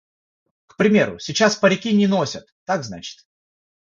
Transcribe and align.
К 0.65 0.77
примеру, 0.77 1.19
сейчас 1.19 1.55
парики 1.55 1.93
не 1.93 2.07
носят, 2.07 2.51
так 2.65 2.83
значит. 2.83 3.23